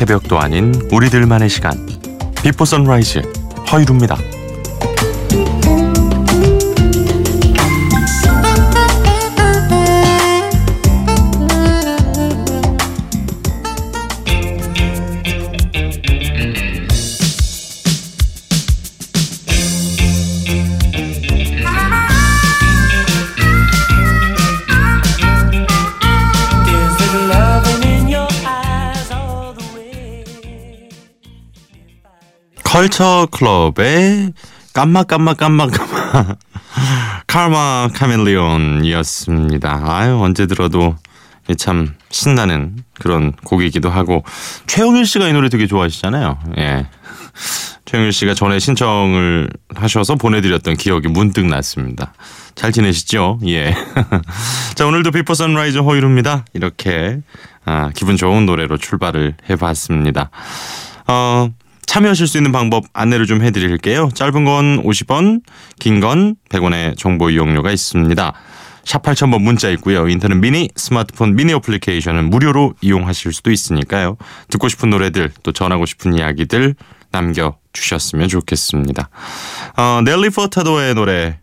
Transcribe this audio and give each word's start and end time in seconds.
새벽도 0.00 0.38
아닌 0.40 0.72
우리들만의 0.90 1.50
시간. 1.50 1.76
비포 2.42 2.64
선라이즈 2.64 3.20
허이루입니다. 3.70 4.16
컬처 32.80 33.28
클럽의 33.30 34.32
Karma 34.72 35.06
Karma 35.06 35.36
Karma 35.36 35.70
Karma 35.70 36.38
Karma 37.26 37.88
Chameleon이었습니다. 37.92 39.82
아유 39.84 40.18
언제 40.18 40.46
들어도 40.46 40.96
참 41.58 41.94
신나는 42.08 42.76
그런 42.98 43.32
곡이기도 43.44 43.90
하고 43.90 44.24
최영일 44.66 45.04
씨가 45.04 45.28
이 45.28 45.34
노래 45.34 45.50
되게 45.50 45.66
좋아하시잖아요. 45.66 46.38
예. 46.56 46.86
최영일 47.84 48.14
씨가 48.14 48.32
전에 48.32 48.58
신청을 48.58 49.50
하셔서 49.74 50.14
보내드렸던 50.14 50.78
기억이 50.78 51.08
문득 51.08 51.44
났습니다. 51.44 52.14
잘 52.54 52.72
지내시죠? 52.72 53.40
예. 53.46 53.74
자 54.74 54.86
오늘도 54.86 55.10
비포 55.10 55.34
선라이즈 55.34 55.76
허일후입니다. 55.80 56.46
이렇게 56.54 57.20
아, 57.66 57.90
기분 57.94 58.16
좋은 58.16 58.46
노래로 58.46 58.78
출발을 58.78 59.34
해봤습니다. 59.50 60.30
어, 61.08 61.50
참여하실 61.86 62.26
수 62.26 62.36
있는 62.38 62.52
방법 62.52 62.84
안내를 62.92 63.26
좀 63.26 63.42
해드릴게요. 63.42 64.10
짧은 64.14 64.44
건 64.44 64.82
50원, 64.84 65.40
긴 65.78 66.00
건 66.00 66.36
100원의 66.50 66.96
정보 66.96 67.30
이용료가 67.30 67.70
있습니다. 67.72 68.32
샵 68.84 69.02
8000번 69.02 69.42
문자 69.42 69.68
있고요. 69.70 70.08
인터넷 70.08 70.36
미니, 70.36 70.68
스마트폰 70.76 71.34
미니 71.36 71.52
어플리케이션은 71.52 72.30
무료로 72.30 72.74
이용하실 72.80 73.32
수도 73.32 73.50
있으니까요. 73.50 74.16
듣고 74.48 74.68
싶은 74.68 74.90
노래들 74.90 75.32
또 75.42 75.52
전하고 75.52 75.84
싶은 75.86 76.14
이야기들 76.14 76.74
남겨주셨으면 77.10 78.28
좋겠습니다. 78.28 79.10
어, 79.76 80.00
넬리 80.04 80.30
포타도의 80.30 80.94
노래 80.94 81.38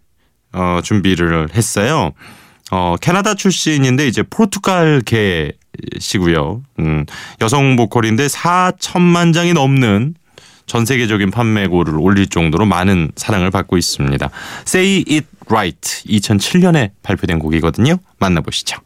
어, 0.53 0.79
준비를 0.83 1.49
했어요. 1.53 2.11
어, 2.71 2.95
캐나다 2.99 3.33
출신인데 3.35 4.07
이제 4.07 4.23
포르투갈계시고요. 4.23 6.63
음, 6.79 7.05
여성 7.41 7.75
보컬인데 7.75 8.25
4천만 8.27 9.33
장이 9.33 9.53
넘는 9.53 10.15
전 10.67 10.85
세계적인 10.85 11.31
판매고를 11.31 11.95
올릴 11.97 12.27
정도로 12.27 12.65
많은 12.65 13.11
사랑을 13.15 13.49
받고 13.49 13.77
있습니다. 13.77 14.29
Say 14.67 15.03
It 15.09 15.27
Right 15.47 16.03
2007년에 16.05 16.91
발표된 17.01 17.39
곡이거든요. 17.39 17.97
만나보시죠. 18.19 18.77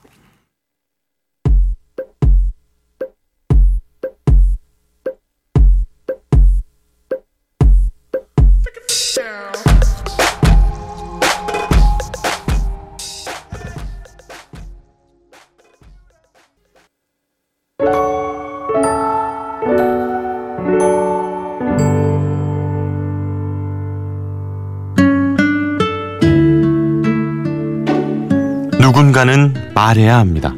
누군가는 29.21 29.53
말해야 29.75 30.17
합니다. 30.17 30.53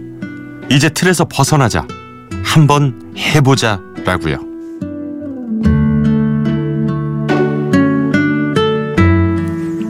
이제 0.70 0.88
틀에서 0.90 1.26
벗어나자. 1.26 1.86
한번 2.44 3.14
해보자. 3.18 3.82
라고요. 4.06 4.38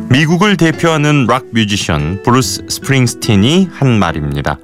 미국을 0.10 0.58
대표하는 0.58 1.28
락 1.28 1.46
뮤지션 1.52 2.22
브루스 2.24 2.66
스프링스틴이 2.70 3.70
한 3.72 4.00
말입니다. 4.00 4.58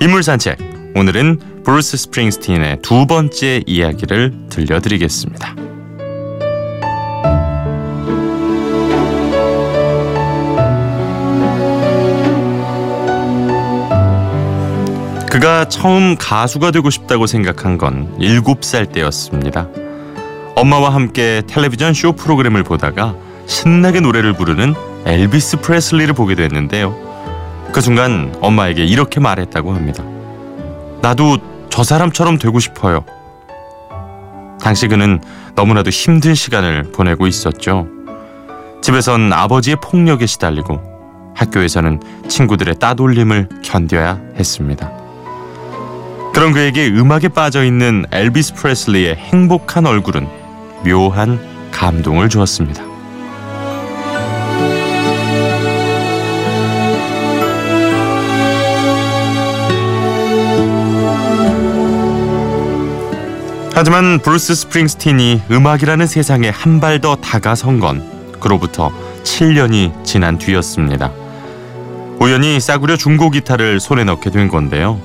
인물 0.00 0.22
산책. 0.22 0.58
오늘은 0.94 1.62
브루스 1.64 1.96
스프링스틴의 1.96 2.78
두 2.82 3.06
번째 3.06 3.62
이야기를 3.66 4.34
들려드리겠습니다. 4.50 5.67
그가 15.38 15.68
처음 15.68 16.16
가수가 16.16 16.72
되고 16.72 16.90
싶다고 16.90 17.28
생각한 17.28 17.78
건 17.78 18.12
7살 18.18 18.90
때였습니다. 18.90 19.68
엄마와 20.56 20.92
함께 20.92 21.42
텔레비전 21.46 21.94
쇼 21.94 22.10
프로그램을 22.10 22.64
보다가 22.64 23.14
신나게 23.46 24.00
노래를 24.00 24.32
부르는 24.32 24.74
엘비스 25.04 25.60
프레슬리를 25.60 26.12
보게 26.14 26.34
됐는데요. 26.34 26.92
그 27.70 27.80
순간 27.80 28.34
엄마에게 28.40 28.84
이렇게 28.84 29.20
말했다고 29.20 29.72
합니다. 29.72 30.02
나도 31.02 31.38
저 31.70 31.84
사람처럼 31.84 32.38
되고 32.38 32.58
싶어요. 32.58 33.04
당시 34.60 34.88
그는 34.88 35.20
너무나도 35.54 35.90
힘든 35.90 36.34
시간을 36.34 36.90
보내고 36.90 37.28
있었죠. 37.28 37.86
집에선 38.82 39.32
아버지의 39.32 39.76
폭력에 39.80 40.26
시달리고 40.26 40.80
학교에서는 41.36 42.00
친구들의 42.26 42.80
따돌림을 42.80 43.48
견뎌야 43.62 44.20
했습니다. 44.34 44.97
그런 46.34 46.52
그에게 46.52 46.86
음악에 46.88 47.28
빠져 47.28 47.64
있는 47.64 48.04
엘비스 48.12 48.54
프레슬리의 48.54 49.16
행복한 49.16 49.86
얼굴은 49.86 50.28
묘한 50.84 51.40
감동을 51.72 52.28
주었습니다. 52.28 52.84
하지만 63.74 64.18
브루스 64.18 64.54
스프링스틴이 64.56 65.42
음악이라는 65.50 66.06
세상에 66.06 66.48
한 66.48 66.80
발 66.80 67.00
더 67.00 67.14
다가선 67.16 67.78
건 67.80 68.02
그로부터 68.40 68.90
7년이 69.22 70.04
지난 70.04 70.36
뒤였습니다. 70.38 71.12
우연히 72.20 72.58
싸구려 72.58 72.96
중고 72.96 73.30
기타를 73.30 73.78
손에 73.78 74.02
넣게 74.04 74.30
된 74.30 74.48
건데요. 74.48 75.00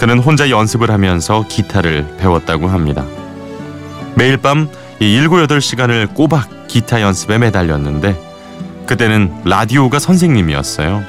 그는 0.00 0.18
혼자 0.18 0.48
연습을 0.48 0.90
하면서 0.90 1.44
기타를 1.46 2.16
배웠다고 2.18 2.68
합니다. 2.68 3.04
매일 4.14 4.38
밤 4.38 4.66
7, 4.98 5.28
8시간을 5.28 6.14
꼬박 6.14 6.68
기타 6.68 7.02
연습에 7.02 7.36
매달렸는데 7.36 8.18
그때는 8.86 9.30
라디오가 9.44 9.98
선생님이었어요. 9.98 11.04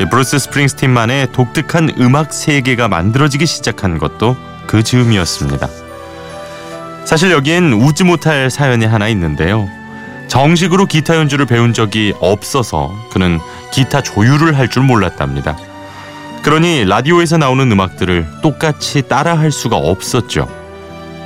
이 0.00 0.04
브루스 0.08 0.38
스프링스틴만의 0.38 1.32
독특한 1.32 1.90
음악 1.98 2.32
세계가 2.32 2.86
만들어지기 2.86 3.46
시작한 3.46 3.98
것도 3.98 4.36
그 4.68 4.84
즈음이었습니다. 4.84 5.68
사실 7.04 7.32
여기엔 7.32 7.72
웃지 7.72 8.04
못할 8.04 8.48
사연이 8.48 8.86
하나 8.86 9.08
있는데요. 9.08 9.68
정식으로 10.28 10.86
기타 10.86 11.16
연주를 11.16 11.46
배운 11.46 11.72
적이 11.72 12.14
없어서 12.20 12.94
그는 13.12 13.40
기타 13.72 14.02
조율을 14.02 14.56
할 14.56 14.68
줄 14.68 14.84
몰랐답니다. 14.84 15.56
그러니 16.44 16.84
라디오에서 16.84 17.38
나오는 17.38 17.72
음악들을 17.72 18.26
똑같이 18.42 19.00
따라할 19.08 19.50
수가 19.50 19.78
없었죠. 19.78 20.46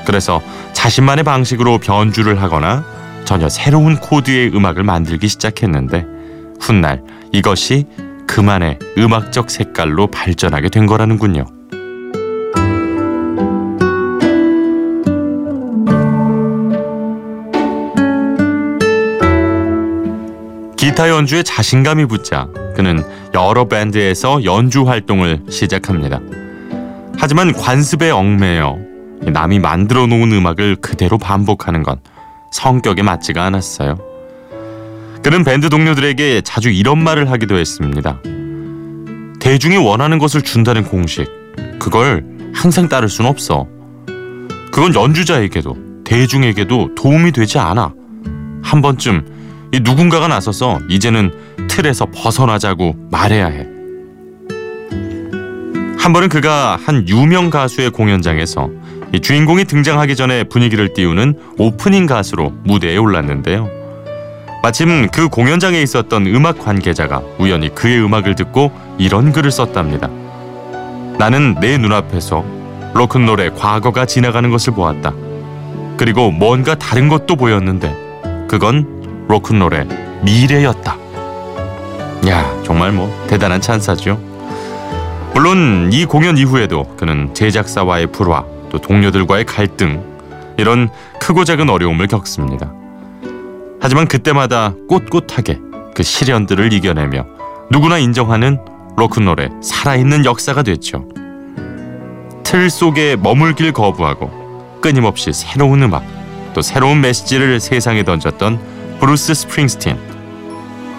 그래서 0.06 0.40
자신만의 0.74 1.24
방식으로 1.24 1.78
변주를 1.78 2.40
하거나 2.40 2.84
전혀 3.24 3.48
새로운 3.48 3.96
코드의 3.96 4.54
음악을 4.54 4.84
만들기 4.84 5.26
시작했는데 5.26 6.06
훗날 6.60 7.02
이것이 7.32 7.86
그만의 8.28 8.78
음악적 8.96 9.50
색깔로 9.50 10.06
발전하게 10.06 10.68
된 10.68 10.86
거라는군요. 10.86 11.57
기타 20.98 21.10
연주에 21.10 21.44
자신감이 21.44 22.06
붙자 22.06 22.48
그는 22.74 23.04
여러 23.32 23.68
밴드에서 23.68 24.42
연주 24.42 24.82
활동을 24.82 25.44
시작합니다. 25.48 26.18
하지만 27.16 27.52
관습에 27.52 28.10
얽매여 28.10 28.76
남이 29.32 29.60
만들어 29.60 30.08
놓은 30.08 30.32
음악을 30.32 30.74
그대로 30.80 31.16
반복하는 31.16 31.84
건 31.84 32.00
성격에 32.50 33.02
맞지가 33.02 33.44
않았어요. 33.44 33.96
그는 35.22 35.44
밴드 35.44 35.68
동료들에게 35.68 36.40
자주 36.40 36.68
이런 36.68 36.98
말을 36.98 37.30
하기도 37.30 37.56
했습니다. 37.56 38.20
대중이 39.38 39.76
원하는 39.76 40.18
것을 40.18 40.42
준다는 40.42 40.82
공식, 40.82 41.28
그걸 41.78 42.24
항상 42.52 42.88
따를 42.88 43.08
순 43.08 43.26
없어. 43.26 43.68
그건 44.72 44.96
연주자에게도 44.96 45.76
대중에게도 46.02 46.96
도움이 46.96 47.30
되지 47.30 47.60
않아. 47.60 47.94
한 48.64 48.82
번쯤 48.82 49.38
이 49.72 49.80
누군가가 49.80 50.28
나서서 50.28 50.80
이제는 50.88 51.30
틀에서 51.68 52.06
벗어나자고 52.06 52.94
말해야 53.10 53.46
해. 53.46 53.66
한 55.98 56.12
번은 56.12 56.28
그가 56.28 56.78
한 56.82 57.06
유명 57.08 57.50
가수의 57.50 57.90
공연장에서 57.90 58.70
이 59.12 59.20
주인공이 59.20 59.64
등장하기 59.64 60.16
전에 60.16 60.44
분위기를 60.44 60.92
띄우는 60.94 61.34
오프닝 61.58 62.06
가수로 62.06 62.52
무대에 62.64 62.96
올랐는데요. 62.96 63.68
마침 64.62 65.08
그 65.08 65.28
공연장에 65.28 65.80
있었던 65.82 66.26
음악 66.26 66.58
관계자가 66.58 67.22
우연히 67.38 67.74
그의 67.74 68.02
음악을 68.02 68.34
듣고 68.34 68.72
이런 68.98 69.32
글을 69.32 69.50
썼답니다. 69.50 70.08
나는 71.18 71.56
내 71.60 71.78
눈앞에서 71.78 72.44
로큰롤의 72.94 73.54
과거가 73.54 74.06
지나가는 74.06 74.50
것을 74.50 74.72
보았다. 74.72 75.12
그리고 75.96 76.30
뭔가 76.30 76.74
다른 76.74 77.08
것도 77.08 77.36
보였는데 77.36 78.46
그건 78.48 78.97
로큰롤의 79.28 79.86
미래였다. 80.22 80.96
야, 82.28 82.62
정말 82.64 82.92
뭐 82.92 83.08
대단한 83.28 83.60
찬사죠. 83.60 84.19
물론 85.34 85.90
이 85.92 86.04
공연 86.04 86.36
이후에도 86.36 86.84
그는 86.96 87.32
제작사와의 87.34 88.08
불화, 88.08 88.44
또 88.70 88.78
동료들과의 88.78 89.44
갈등 89.44 90.02
이런 90.56 90.88
크고 91.20 91.44
작은 91.44 91.70
어려움을 91.70 92.08
겪습니다. 92.08 92.72
하지만 93.80 94.08
그때마다 94.08 94.75
꼿꼿하게 94.88 95.60
그 95.94 96.02
시련들을 96.02 96.72
이겨내며 96.72 97.26
누구나 97.70 97.98
인정하는 97.98 98.58
로큰롤의 98.96 99.50
살아있는 99.62 100.25
역사가 100.25 100.62
됐죠. 100.62 101.04
틀 102.42 102.70
속에 102.70 103.14
머물길 103.14 103.72
거부하고 103.72 104.78
끊임없이 104.80 105.32
새로운 105.32 105.82
음악 105.82 106.02
또 106.54 106.62
새로운 106.62 107.00
메시지를 107.00 107.60
세상에 107.60 108.02
던졌던 108.02 108.77
브루스 109.00 109.34
스프링스틴 109.34 109.96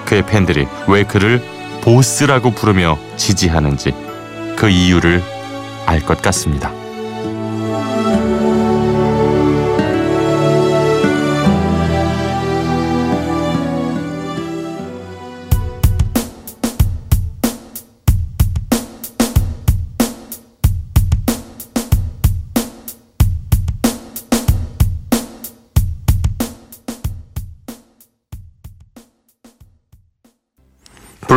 그의 0.06 0.26
팬들이 0.26 0.68
왜 0.88 1.04
그를 1.04 1.42
보스라고 1.82 2.52
부르며 2.52 2.98
지지하는지 3.18 3.94
그 4.56 4.70
이유를 4.70 5.22
알 5.86 6.02
것 6.02 6.22
같습니다. 6.22 6.72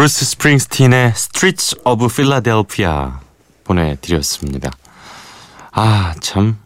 브루스 0.03 0.25
스프링스틴의 0.25 1.11
Streets 1.11 1.77
of 1.85 2.09
Philadelphia 2.09 3.13
보내드렸습니다. 3.63 4.73
아, 5.71 6.17
참. 6.21 6.59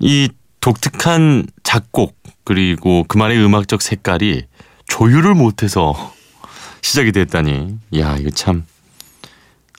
이 0.00 0.28
독특한 0.60 1.46
작곡, 1.62 2.20
그리고 2.42 3.04
그만의 3.04 3.38
음악적 3.38 3.82
색깔이 3.82 4.46
조율을 4.88 5.34
못해서 5.34 5.94
시작이 6.82 7.12
됐다니. 7.12 7.78
야, 8.00 8.16
이거 8.16 8.30
참, 8.30 8.66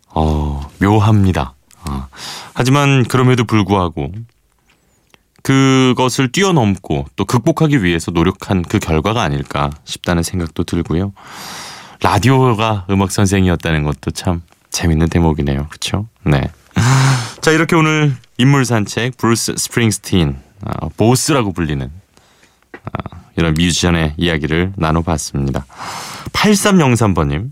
어, 0.08 0.66
묘합니다. 0.80 1.56
아, 1.82 2.08
하지만 2.54 3.04
그럼에도 3.04 3.44
불구하고 3.44 4.14
그것을 5.44 6.32
뛰어넘고 6.32 7.08
또 7.18 7.26
극복하기 7.26 7.84
위해서 7.84 8.12
노력한 8.12 8.62
그 8.62 8.80
결과가 8.80 9.24
아닐까 9.24 9.72
싶다는 9.84 10.24
생각도 10.24 10.64
들고요. 10.64 11.12
라디오가 12.02 12.86
음악 12.90 13.12
선생이었다는 13.12 13.84
것도 13.84 14.12
참 14.12 14.42
재밌는 14.70 15.10
대목이네요. 15.10 15.68
그렇죠? 15.70 16.08
네. 16.24 16.42
자 17.42 17.52
이렇게 17.52 17.76
오늘 17.76 18.16
인물 18.38 18.66
산책 18.66 19.18
브루스 19.18 19.56
스프링스틴 19.58 20.36
어, 20.66 20.90
보스라고 20.90 21.54
불리는 21.54 21.86
어, 21.86 23.18
이런 23.36 23.54
뮤지션의 23.54 24.14
이야기를 24.18 24.74
나눠봤습니다. 24.76 25.66
8303번님 26.34 27.52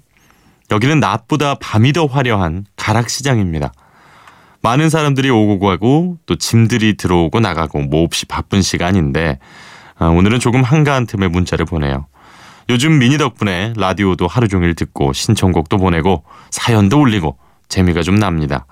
여기는 0.72 1.00
낮보다 1.00 1.56
밤이 1.56 1.94
더 1.94 2.06
화려한 2.06 2.66
가락시장입니다. 2.76 3.72
많은 4.62 4.90
사람들이 4.90 5.30
오고 5.30 5.60
가고 5.60 6.18
또 6.26 6.36
짐들이 6.36 6.98
들어오고 6.98 7.40
나가고 7.40 7.82
몹시 7.82 8.26
바쁜 8.26 8.62
시간인데 8.62 9.40
어, 10.00 10.08
오늘은 10.08 10.40
조금 10.40 10.64
한가한 10.64 11.06
틈에 11.06 11.28
문자를 11.28 11.66
보내요. 11.66 12.08
요즘 12.70 13.00
미니 13.00 13.18
덕분에 13.18 13.74
라디오도 13.78 14.28
하루 14.28 14.48
종일 14.48 14.74
듣고 14.76 15.14
신청곡도 15.14 15.78
보내고 15.78 16.24
사연도 16.50 17.00
올리고 17.00 17.38
재미가 17.70 18.02
좀 18.02 18.16
납니다. 18.16 18.66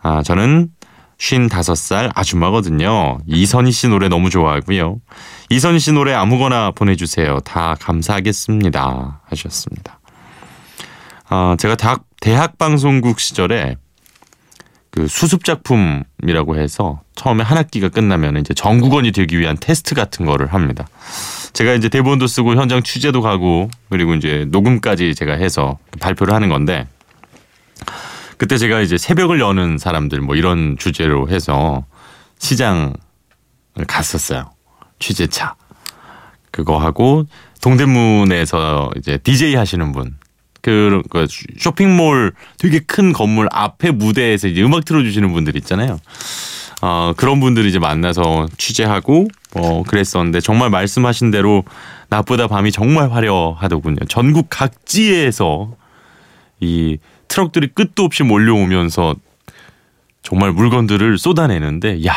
아, 0.00 0.22
저는 0.22 0.70
55살 1.18 2.10
아줌마거든요. 2.14 3.18
이선희 3.26 3.72
씨 3.72 3.88
노래 3.88 4.08
너무 4.08 4.30
좋아하고요. 4.30 5.00
이선희 5.50 5.78
씨 5.80 5.92
노래 5.92 6.14
아무거나 6.14 6.70
보내주세요. 6.70 7.40
다 7.40 7.76
감사하겠습니다. 7.80 9.22
하셨습니다. 9.28 10.00
아, 11.28 11.56
제가 11.58 11.74
대학, 11.74 12.04
대학 12.20 12.58
방송국 12.58 13.20
시절에 13.20 13.76
그 14.90 15.06
수습 15.06 15.44
작품이라고 15.44 16.56
해서 16.56 17.02
처음에 17.14 17.44
한 17.44 17.58
학기가 17.58 17.88
끝나면 17.88 18.38
이제 18.38 18.54
전국원이 18.54 19.12
되기 19.12 19.38
위한 19.38 19.56
테스트 19.60 19.94
같은 19.94 20.24
거를 20.26 20.52
합니다. 20.52 20.88
제가 21.52 21.74
이제 21.74 21.88
대본도 21.88 22.26
쓰고 22.26 22.54
현장 22.54 22.82
취재도 22.82 23.20
가고 23.22 23.70
그리고 23.90 24.14
이제 24.14 24.46
녹음까지 24.48 25.14
제가 25.14 25.34
해서 25.34 25.78
발표를 26.00 26.34
하는 26.34 26.48
건데 26.48 26.86
그때 28.38 28.56
제가 28.56 28.80
이제 28.80 28.96
새벽을 28.96 29.40
여는 29.40 29.78
사람들 29.78 30.20
뭐 30.20 30.36
이런 30.36 30.76
주제로 30.78 31.28
해서 31.28 31.84
시장을 32.38 32.94
갔었어요. 33.86 34.50
취재차. 35.00 35.56
그거 36.50 36.78
하고 36.78 37.24
동대문에서 37.60 38.90
이제 38.96 39.18
DJ 39.18 39.54
하시는 39.56 39.92
분. 39.92 40.16
그, 40.60 41.02
그 41.10 41.26
쇼핑몰 41.58 42.32
되게 42.58 42.80
큰 42.80 43.12
건물 43.12 43.48
앞에 43.52 43.90
무대에서 43.90 44.48
이제 44.48 44.62
음악 44.62 44.84
틀어주시는 44.84 45.32
분들 45.32 45.56
있잖아요. 45.56 45.98
어, 46.80 47.12
그런 47.16 47.40
분들 47.40 47.66
이제 47.66 47.78
만나서 47.78 48.48
취재하고 48.56 49.28
어, 49.54 49.82
그랬었는데 49.82 50.40
정말 50.40 50.70
말씀하신 50.70 51.30
대로 51.30 51.64
낮보다 52.08 52.46
밤이 52.46 52.72
정말 52.72 53.10
화려하더군요. 53.10 53.98
전국 54.08 54.46
각지에서 54.48 55.74
이 56.60 56.98
트럭들이 57.28 57.68
끝도 57.68 58.04
없이 58.04 58.22
몰려오면서 58.22 59.14
정말 60.22 60.52
물건들을 60.52 61.18
쏟아내는데 61.18 62.04
야 62.06 62.14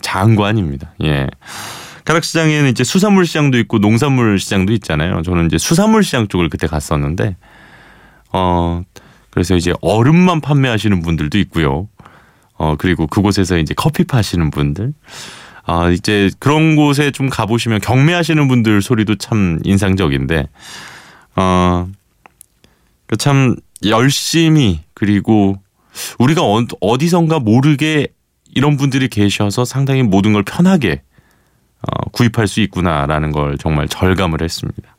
장관입니다. 0.00 0.94
예. 1.04 1.26
가락시장에는 2.04 2.70
이제 2.70 2.82
수산물 2.82 3.26
시장도 3.26 3.58
있고 3.58 3.78
농산물 3.78 4.38
시장도 4.38 4.72
있잖아요. 4.74 5.22
저는 5.22 5.46
이제 5.46 5.58
수산물 5.58 6.02
시장 6.02 6.26
쪽을 6.28 6.48
그때 6.48 6.66
갔었는데 6.66 7.36
어 8.32 8.82
그래서 9.30 9.56
이제 9.56 9.72
얼음만 9.80 10.40
판매하시는 10.40 11.02
분들도 11.02 11.38
있고요. 11.38 11.88
어 12.54 12.76
그리고 12.76 13.06
그곳에서 13.06 13.58
이제 13.58 13.74
커피 13.74 14.04
파시는 14.04 14.50
분들 14.50 14.92
아 15.64 15.90
이제 15.90 16.30
그런 16.38 16.76
곳에 16.76 17.10
좀 17.10 17.28
가보시면 17.28 17.80
경매하시는 17.80 18.48
분들 18.48 18.82
소리도 18.82 19.16
참 19.16 19.58
인상적인데 19.64 20.48
어 21.36 21.88
참 23.18 23.56
열심히 23.84 24.80
그리고 24.94 25.56
우리가 26.18 26.42
어, 26.42 26.64
어디선가 26.80 27.40
모르게 27.40 28.08
이런 28.54 28.76
분들이 28.76 29.08
계셔서 29.08 29.64
상당히 29.64 30.02
모든 30.02 30.32
걸 30.32 30.42
편하게 30.42 31.02
어, 31.80 32.08
구입할 32.12 32.46
수 32.46 32.60
있구나라는 32.60 33.32
걸 33.32 33.58
정말 33.58 33.88
절감을 33.88 34.42
했습니다. 34.42 34.96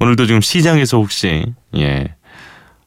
오늘도 0.00 0.26
지금 0.26 0.40
시장에서 0.40 0.98
혹시 0.98 1.46
예. 1.76 2.14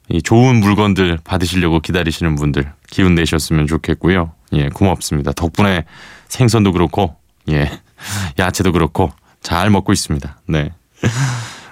이 0.10 0.22
좋은 0.22 0.58
물건들 0.58 1.20
받으시려고 1.24 1.80
기다리시는 1.80 2.36
분들 2.36 2.72
기운 2.90 3.16
내셨으면 3.16 3.68
좋겠고요. 3.68 4.32
예, 4.54 4.70
고맙습니다. 4.70 5.32
덕분에 5.32 5.86
생선도 6.28 6.72
그렇고 6.72 7.16
예, 7.50 7.72
야채도 8.40 8.72
그렇고 8.72 9.12
잘 9.42 9.70
먹고 9.70 9.94
있습니다. 9.94 10.40
네. 10.48 10.72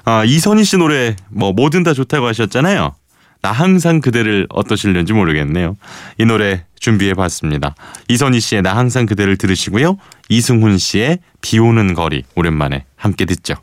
아, 0.05 0.23
이선희 0.25 0.63
씨 0.63 0.77
노래 0.77 1.15
뭐 1.29 1.53
뭐든 1.53 1.83
다 1.83 1.93
좋다고 1.93 2.27
하셨잖아요. 2.27 2.93
나 3.41 3.51
항상 3.51 3.99
그대를 3.99 4.47
어떠실는지 4.49 5.13
모르겠네요. 5.13 5.75
이 6.17 6.25
노래 6.25 6.65
준비해 6.79 7.13
봤습니다. 7.13 7.75
이선희 8.09 8.39
씨의 8.39 8.61
나 8.61 8.75
항상 8.75 9.05
그대를 9.05 9.37
들으시고요. 9.37 9.97
이승훈 10.29 10.77
씨의 10.77 11.19
비 11.41 11.59
오는 11.59 11.93
거리 11.93 12.23
오랜만에 12.35 12.85
함께 12.95 13.25
듣죠. 13.25 13.55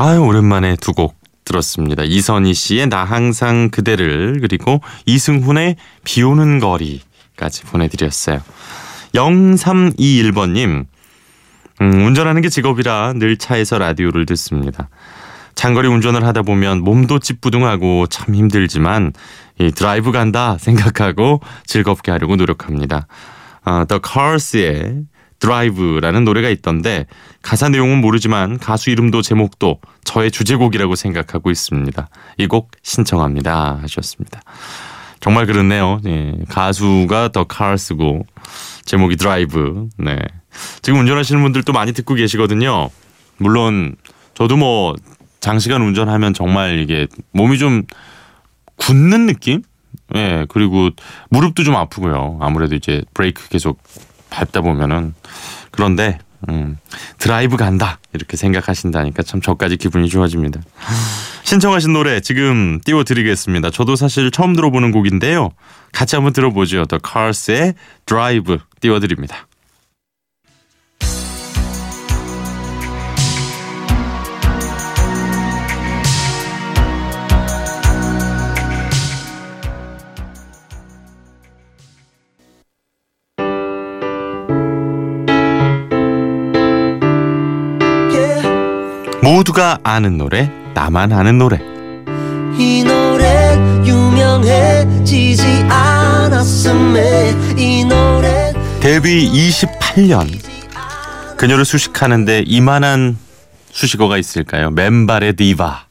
아유 0.00 0.20
오랜만에 0.20 0.76
두 0.76 0.92
곡 0.92 1.18
들었습니다. 1.44 2.04
이선희 2.04 2.54
씨의 2.54 2.88
나 2.88 3.02
항상 3.02 3.68
그대를 3.70 4.38
그리고 4.40 4.80
이승훈의 5.06 5.74
비 6.04 6.22
오는 6.22 6.60
거리까지 6.60 7.64
보내드렸어요. 7.64 8.40
0321번님 9.12 10.84
음, 11.80 12.06
운전하는 12.06 12.42
게 12.42 12.48
직업이라 12.48 13.14
늘 13.16 13.38
차에서 13.38 13.78
라디오를 13.78 14.24
듣습니다. 14.26 14.88
장거리 15.56 15.88
운전을 15.88 16.24
하다 16.24 16.42
보면 16.42 16.82
몸도 16.82 17.18
찌뿌둥하고 17.18 18.06
참 18.06 18.36
힘들지만 18.36 19.12
이 19.58 19.72
드라이브 19.72 20.12
간다 20.12 20.58
생각하고 20.60 21.40
즐겁게 21.66 22.12
하려고 22.12 22.36
노력합니다. 22.36 23.08
어, 23.64 23.84
The 23.88 24.00
Cars의 24.06 25.06
드라이브라는 25.40 26.24
노래가 26.24 26.48
있던데 26.50 27.06
가사 27.42 27.68
내용은 27.68 28.00
모르지만 28.00 28.58
가수 28.58 28.90
이름도 28.90 29.22
제목도 29.22 29.80
저의 30.04 30.30
주제곡이라고 30.30 30.94
생각하고 30.96 31.50
있습니다. 31.50 32.08
이 32.38 32.46
곡 32.46 32.70
신청합니다 32.82 33.78
하셨습니다. 33.82 34.40
정말 35.20 35.46
그렇네요. 35.46 36.00
예, 36.06 36.34
가수가 36.48 37.30
The 37.32 37.44
Cars고 37.44 38.24
제목이 38.84 39.16
드라이브. 39.16 39.88
네. 39.98 40.16
지금 40.82 41.00
운전하시는 41.00 41.42
분들도 41.42 41.72
많이 41.72 41.92
듣고 41.92 42.14
계시거든요. 42.14 42.90
물론 43.36 43.96
저도 44.34 44.56
뭐 44.56 44.94
장시간 45.40 45.82
운전하면 45.82 46.34
정말 46.34 46.78
이게 46.80 47.06
몸이 47.32 47.58
좀 47.58 47.82
굳는 48.76 49.26
느낌? 49.26 49.62
예, 50.14 50.46
그리고 50.48 50.90
무릎도 51.30 51.64
좀 51.64 51.74
아프고요. 51.76 52.38
아무래도 52.40 52.74
이제 52.74 53.02
브레이크 53.12 53.48
계속 53.48 53.82
밟다 54.30 54.60
보면은 54.60 55.14
그런데 55.70 56.18
음, 56.48 56.76
드라이브 57.18 57.56
간다 57.56 57.98
이렇게 58.12 58.36
생각하신다니까 58.36 59.22
참 59.24 59.40
저까지 59.40 59.76
기분이 59.76 60.08
좋아집니다. 60.08 60.60
신청하신 61.42 61.92
노래 61.92 62.20
지금 62.20 62.80
띄워드리겠습니다. 62.84 63.70
저도 63.70 63.96
사실 63.96 64.30
처음 64.30 64.54
들어보는 64.54 64.92
곡인데요. 64.92 65.50
같이 65.92 66.14
한번 66.14 66.32
들어보죠. 66.32 66.84
The 66.84 67.00
Cars의 67.04 67.74
드라이브 68.06 68.58
띄워드립니다. 68.80 69.47
모두가 89.48 89.78
아는 89.82 90.18
노래, 90.18 90.50
나만 90.74 91.12
아는 91.12 91.38
노래. 91.38 91.58
이 92.58 92.84
노래 92.84 93.54
유명해지지 93.86 95.42
않았음에 95.70 97.56
이 97.56 97.84
노래 97.84 98.52
데뷔 98.80 99.30
28년. 99.30 100.28
그녀를 101.38 101.64
수식하는데 101.64 102.44
이만한 102.46 103.16
수식어가 103.70 104.18
있을까요? 104.18 104.70
맨발의 104.70 105.36
디바. 105.36 105.86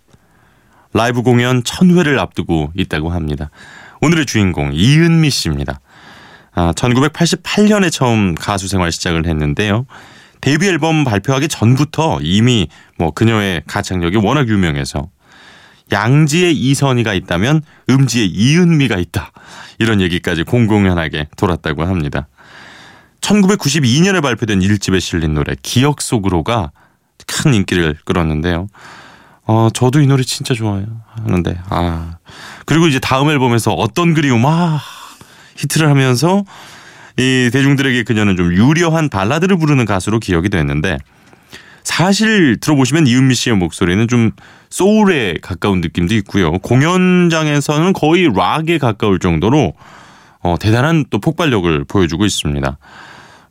라이브 0.94 1.24
공연 1.24 1.64
1000회를 1.64 2.20
앞두고 2.20 2.74
있다고 2.76 3.10
합니다. 3.10 3.50
오늘의 4.02 4.28
주인공 4.28 4.72
이은미 4.74 5.32
씨입니다. 5.32 5.80
아, 6.54 6.74
1988년에 6.74 7.92
처음 7.92 8.36
가수 8.36 8.68
생활 8.68 8.92
시작을 8.92 9.26
했는데요. 9.26 9.88
데뷔 10.48 10.68
앨범 10.68 11.04
발표하기 11.04 11.50
전부터 11.50 12.20
이미 12.22 12.70
뭐 12.98 13.12
그녀의 13.12 13.64
가창력이 13.68 14.16
워낙 14.16 14.48
유명해서 14.48 15.10
양지에 15.92 16.52
이선희가 16.52 17.14
있다면 17.14 17.62
음지에 17.90 18.24
이은미가 18.24 18.96
있다. 18.96 19.34
이런 19.78 20.00
얘기까지 20.00 20.44
공공연하게 20.44 21.28
돌았다고 21.36 21.84
합니다. 21.84 22.30
1992년에 23.20 24.22
발표된 24.22 24.60
1집에 24.60 25.02
실린 25.02 25.34
노래 25.34 25.54
기억 25.62 26.02
속으로가 26.02 26.72
큰 27.26 27.54
인기를 27.54 27.98
끌었는데요. 28.06 28.68
어, 29.48 29.68
저도 29.74 30.00
이 30.00 30.08
노래 30.08 30.24
진짜 30.24 30.54
좋아요. 30.54 30.86
하는데 31.26 31.60
아. 31.70 32.20
그리고 32.66 32.88
이제 32.88 33.00
다음 33.00 33.30
앨범에서 33.30 33.74
어떤 33.74 34.14
그리움 34.14 34.46
아 34.46 34.80
히트를 35.58 35.90
하면서 35.90 36.46
이 37.18 37.50
대중들에게 37.52 38.04
그녀는 38.04 38.36
좀 38.36 38.54
유려한 38.54 39.10
발라드를 39.10 39.58
부르는 39.58 39.86
가수로 39.86 40.20
기억이 40.20 40.50
됐는데 40.50 40.98
사실 41.84 42.58
들어보시면 42.60 43.08
이은미 43.08 43.34
씨의 43.34 43.56
목소리는 43.56 44.08
좀 44.08 44.32
소울에 44.70 45.38
가까운 45.42 45.82
느낌도 45.82 46.14
있고요. 46.16 46.52
공연장에서는 46.60 47.94
거의 47.94 48.30
락에 48.34 48.78
가까울 48.78 49.20
정도로 49.20 49.74
어, 50.42 50.56
대단한 50.60 51.06
또 51.10 51.20
폭발력을 51.20 51.86
보여주고 51.86 52.26
있습니다. 52.26 52.78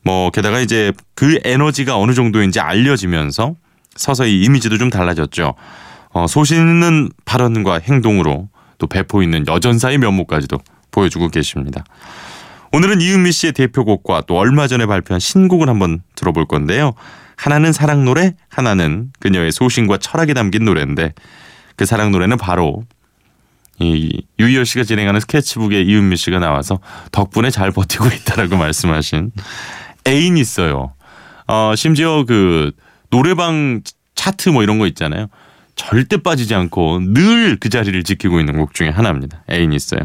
뭐 0.04 0.30
게다가 0.30 0.60
이제 0.60 0.92
그 1.14 1.40
에너지가 1.42 1.98
어느 1.98 2.12
정도인지 2.12 2.60
알려지면서 2.60 3.54
서서히 3.96 4.42
이미지도 4.42 4.78
좀 4.78 4.90
달라졌죠. 4.90 5.54
어, 6.10 6.26
소신 6.28 6.58
있는 6.58 7.10
발언과 7.24 7.80
행동으로 7.80 8.48
또 8.78 8.86
배포 8.86 9.22
있는 9.22 9.46
여전사의 9.46 9.98
면모까지도 9.98 10.58
보여주고 10.92 11.28
계십니다. 11.28 11.84
오늘은 12.72 13.00
이은미 13.00 13.32
씨의 13.32 13.52
대표곡과 13.52 14.22
또 14.26 14.36
얼마 14.36 14.66
전에 14.66 14.86
발표한 14.86 15.20
신곡을 15.20 15.68
한번 15.68 16.02
들어볼 16.14 16.46
건데요. 16.46 16.92
하나는 17.36 17.72
사랑 17.72 18.04
노래, 18.04 18.34
하나는 18.48 19.10
그녀의 19.20 19.52
소신과 19.52 19.98
철학이 19.98 20.34
담긴 20.34 20.64
노래인데 20.64 21.12
그 21.76 21.84
사랑 21.84 22.10
노래는 22.10 22.38
바로 22.38 22.84
이 23.78 24.22
유희열 24.38 24.64
씨가 24.64 24.84
진행하는 24.84 25.20
스케치북에 25.20 25.82
이은미 25.82 26.16
씨가 26.16 26.38
나와서 26.38 26.80
덕분에 27.12 27.50
잘 27.50 27.70
버티고 27.72 28.06
있다라고 28.06 28.56
말씀하신 28.58 29.32
애인 30.06 30.38
있어요. 30.38 30.94
어, 31.46 31.74
심지어 31.76 32.24
그 32.24 32.72
노래방 33.10 33.82
차트 34.14 34.48
뭐 34.48 34.62
이런 34.62 34.78
거 34.78 34.86
있잖아요. 34.86 35.26
절대 35.76 36.16
빠지지 36.16 36.54
않고 36.54 37.00
늘 37.00 37.58
그 37.60 37.68
자리를 37.68 38.02
지키고 38.02 38.40
있는 38.40 38.56
곡 38.56 38.74
중에 38.74 38.88
하나입니다. 38.88 39.44
애인 39.50 39.72
있어요. 39.72 40.00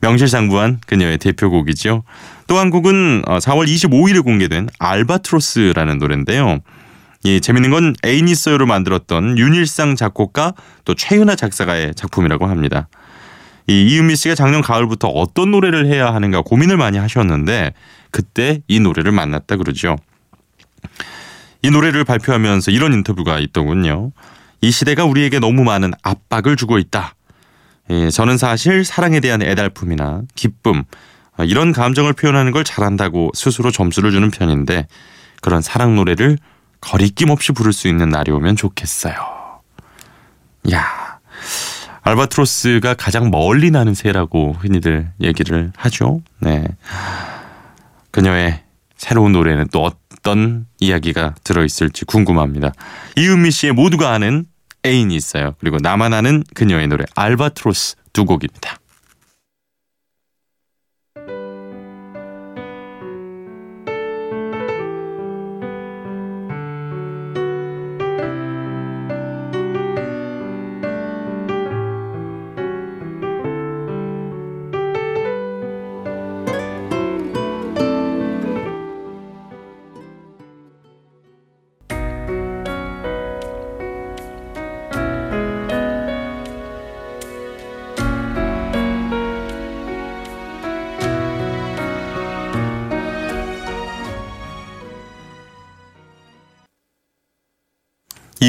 명실상부한 0.00 0.80
그녀의 0.86 1.18
대표곡이죠. 1.18 2.04
또한 2.46 2.70
곡은 2.70 3.22
4월 3.22 3.66
25일에 3.66 4.22
공개된 4.22 4.68
알바트로스라는 4.78 5.98
노래인데요. 5.98 6.60
이 7.24 7.40
재밌는 7.40 7.70
건 7.70 7.94
애인 8.04 8.28
있어요를 8.28 8.66
만들었던 8.66 9.38
윤일상 9.38 9.96
작곡가 9.96 10.52
또 10.84 10.94
최윤아 10.94 11.36
작사가의 11.36 11.94
작품이라고 11.94 12.46
합니다. 12.46 12.88
이 13.66 13.82
이은미 13.82 14.16
씨가 14.16 14.34
작년 14.34 14.60
가을부터 14.60 15.08
어떤 15.08 15.50
노래를 15.50 15.86
해야 15.86 16.12
하는가 16.12 16.42
고민을 16.42 16.76
많이 16.76 16.98
하셨는데 16.98 17.72
그때 18.10 18.60
이 18.68 18.78
노래를 18.78 19.10
만났다 19.10 19.56
그러죠. 19.56 19.96
이 21.62 21.70
노래를 21.70 22.04
발표하면서 22.04 22.72
이런 22.72 22.92
인터뷰가 22.92 23.38
있더군요. 23.38 24.12
이 24.64 24.70
시대가 24.70 25.04
우리에게 25.04 25.40
너무 25.40 25.62
많은 25.62 25.92
압박을 26.02 26.56
주고 26.56 26.78
있다. 26.78 27.14
예, 27.90 28.08
저는 28.08 28.38
사실 28.38 28.82
사랑에 28.82 29.20
대한 29.20 29.42
애달픔이나 29.42 30.22
기쁨 30.34 30.84
어, 31.36 31.44
이런 31.44 31.72
감정을 31.72 32.14
표현하는 32.14 32.50
걸 32.50 32.64
잘한다고 32.64 33.32
스스로 33.34 33.70
점수를 33.70 34.10
주는 34.10 34.30
편인데 34.30 34.86
그런 35.42 35.60
사랑 35.60 35.96
노래를 35.96 36.38
거리낌 36.80 37.28
없이 37.28 37.52
부를 37.52 37.74
수 37.74 37.88
있는 37.88 38.08
날이 38.08 38.30
오면 38.30 38.56
좋겠어요. 38.56 39.14
야, 40.72 41.18
알바트로스가 42.00 42.94
가장 42.94 43.30
멀리 43.30 43.70
나는 43.70 43.92
새라고 43.92 44.54
흔히들 44.58 45.10
얘기를 45.20 45.72
하죠. 45.76 46.22
네. 46.40 46.64
그녀의 48.12 48.62
새로운 48.96 49.32
노래는 49.32 49.68
또 49.72 49.84
어떤 49.84 50.64
이야기가 50.80 51.34
들어 51.44 51.66
있을지 51.66 52.06
궁금합니다. 52.06 52.72
이은미 53.18 53.50
씨의 53.50 53.74
모두가 53.74 54.12
아는 54.12 54.46
애인이 54.84 55.14
있어요. 55.14 55.54
그리고 55.58 55.78
나만 55.80 56.12
아는 56.12 56.44
그녀의 56.54 56.88
노래 56.88 57.04
알바트로스 57.14 57.96
두 58.12 58.24
곡입니다. 58.24 58.78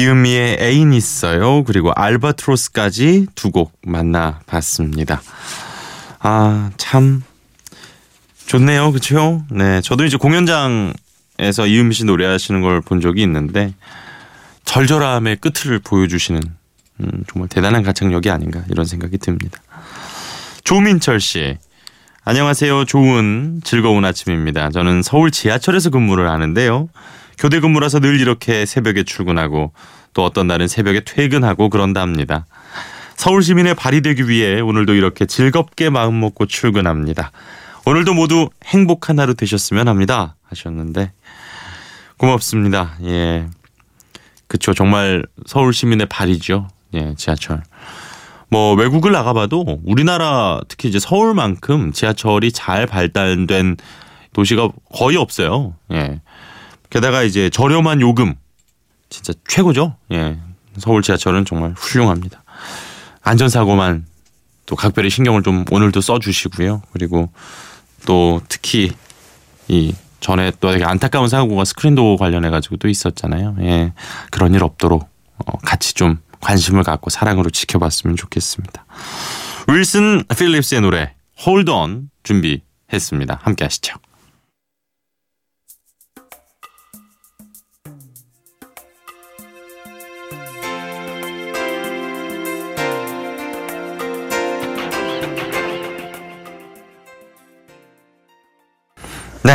이은미의 0.00 0.58
애인 0.60 0.92
있어요. 0.92 1.64
그리고 1.64 1.92
알바트로스까지 1.92 3.26
두 3.34 3.50
곡 3.50 3.72
만나봤습니다. 3.86 5.22
아, 6.18 6.70
참 6.76 7.22
좋네요. 8.46 8.92
그쵸? 8.92 9.42
네. 9.50 9.80
저도 9.80 10.04
이제 10.04 10.16
공연장에서 10.18 11.66
이은미 11.66 11.94
씨 11.94 12.04
노래하시는 12.04 12.60
걸 12.60 12.80
본 12.82 13.00
적이 13.00 13.22
있는데 13.22 13.72
절절함의 14.64 15.36
끝을 15.36 15.78
보여주시는 15.78 16.40
음, 17.00 17.24
정말 17.30 17.48
대단한 17.48 17.82
가창력이 17.82 18.30
아닌가 18.30 18.62
이런 18.70 18.84
생각이 18.84 19.18
듭니다. 19.18 19.60
조민철 20.64 21.20
씨. 21.20 21.56
안녕하세요. 22.24 22.84
좋은 22.86 23.60
즐거운 23.64 24.04
아침입니다. 24.04 24.70
저는 24.70 25.02
서울 25.02 25.30
지하철에서 25.30 25.90
근무를 25.90 26.28
하는데요. 26.28 26.88
교대 27.38 27.60
근무라서 27.60 28.00
늘 28.00 28.20
이렇게 28.20 28.66
새벽에 28.66 29.02
출근하고 29.02 29.72
또 30.14 30.24
어떤 30.24 30.46
날은 30.46 30.68
새벽에 30.68 31.02
퇴근하고 31.04 31.68
그런답니다. 31.68 32.46
서울 33.16 33.42
시민의 33.42 33.74
발이 33.74 34.02
되기 34.02 34.28
위해 34.28 34.60
오늘도 34.60 34.94
이렇게 34.94 35.26
즐겁게 35.26 35.90
마음 35.90 36.20
먹고 36.20 36.46
출근합니다. 36.46 37.32
오늘도 37.84 38.14
모두 38.14 38.48
행복한 38.64 39.18
하루 39.18 39.34
되셨으면 39.34 39.88
합니다. 39.88 40.36
하셨는데 40.44 41.12
고맙습니다. 42.16 42.96
예. 43.04 43.46
그쵸 44.48 44.74
정말 44.74 45.24
서울 45.44 45.72
시민의 45.72 46.06
발이죠. 46.06 46.68
예, 46.94 47.14
지하철. 47.16 47.62
뭐 48.48 48.74
외국을 48.74 49.12
나가봐도 49.12 49.80
우리나라 49.84 50.60
특히 50.68 50.88
이제 50.88 50.98
서울만큼 50.98 51.92
지하철이 51.92 52.52
잘 52.52 52.86
발달된 52.86 53.76
도시가 54.32 54.70
거의 54.94 55.16
없어요. 55.16 55.74
예. 55.92 56.20
게다가 56.90 57.22
이제 57.22 57.50
저렴한 57.50 58.00
요금 58.00 58.34
진짜 59.08 59.32
최고죠. 59.48 59.96
예. 60.12 60.38
서울 60.78 61.02
지하철은 61.02 61.44
정말 61.44 61.72
훌륭합니다. 61.76 62.44
안전사고만 63.22 64.06
또 64.66 64.76
각별히 64.76 65.10
신경을 65.10 65.42
좀 65.42 65.64
오늘도 65.70 66.00
써주시고요. 66.00 66.82
그리고 66.92 67.30
또 68.04 68.40
특히 68.48 68.92
이 69.68 69.94
전에 70.20 70.52
또 70.60 70.70
되게 70.72 70.84
안타까운 70.84 71.28
사고가 71.28 71.64
스크린도 71.64 72.16
관련해 72.16 72.50
가지고 72.50 72.76
또 72.76 72.88
있었잖아요. 72.88 73.56
예. 73.60 73.92
그런 74.30 74.54
일 74.54 74.62
없도록 74.62 75.08
어, 75.38 75.58
같이 75.58 75.94
좀 75.94 76.18
관심을 76.40 76.82
갖고 76.82 77.10
사랑으로 77.10 77.50
지켜봤으면 77.50 78.16
좋겠습니다. 78.16 78.84
윌슨 79.68 80.22
필립스의 80.36 80.80
노래 80.80 81.14
On 81.46 82.10
준비했습니다. 82.22 83.40
함께 83.42 83.64
하시죠. 83.64 83.96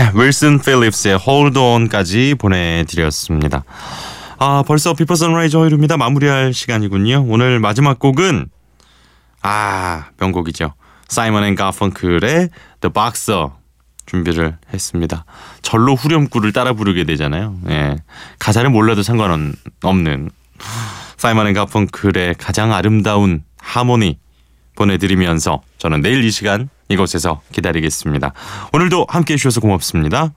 네, 0.02 0.10
윌슨 0.16 0.60
필립스의 0.60 1.20
Hold 1.28 1.60
On까지 1.60 2.34
보내드렸습니다. 2.40 3.64
아, 4.40 4.64
벌써 4.66 4.96
Before 4.96 5.14
Sunrise 5.14 5.56
허일후입니다. 5.58 5.96
마무리할 5.96 6.56
시간이군요. 6.56 7.26
오늘 7.28 7.60
마지막 7.60 8.00
곡은 8.00 8.48
아, 9.44 10.06
명곡이죠. 10.20 10.74
사이먼 11.08 11.44
앤 11.44 11.54
가펑클의 11.54 12.50
The 12.80 12.92
Boxer 12.92 13.50
준비를 14.08 14.58
했습니다. 14.74 15.24
절로 15.62 15.94
후렴구를 15.94 16.52
따라 16.52 16.74
부르게 16.74 17.04
되잖아요. 17.04 17.60
예. 17.70 17.98
가사를 18.40 18.68
몰라도 18.72 19.04
상관없는 19.04 20.32
사이먼 21.18 21.46
앤 21.46 21.54
가펑클의 21.54 22.36
가장 22.40 22.74
아름다운 22.74 23.44
하모니 23.60 24.18
보내드리면서 24.76 25.62
저는 25.78 26.02
내일 26.02 26.24
이 26.24 26.32
시간 26.32 26.70
이곳에서 26.92 27.42
기다리겠습니다. 27.52 28.34
오늘도 28.74 29.08
함께 29.10 29.34
해 29.34 29.38
주셔서 29.38 29.62
고맙습니다. 29.62 30.34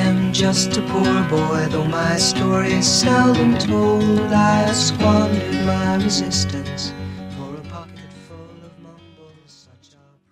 am 0.00 0.32
just 0.32 0.76
a 0.78 0.82
poor 0.88 1.22
boy, 1.28 1.68
though 1.68 1.84
my 1.84 2.16
story 2.16 2.72
is 2.72 2.86
seldom 2.86 3.56
told. 3.58 4.32
I 4.32 4.72
squandered 4.72 5.64
my 5.66 5.96
resistance 5.96 6.92